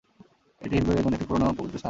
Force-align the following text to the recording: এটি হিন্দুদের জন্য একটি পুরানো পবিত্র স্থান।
এটি 0.61 0.73
হিন্দুদের 0.75 1.03
জন্য 1.03 1.15
একটি 1.15 1.27
পুরানো 1.27 1.53
পবিত্র 1.53 1.69
স্থান। 1.69 1.79